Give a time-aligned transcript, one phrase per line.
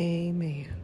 [0.00, 0.79] Amen.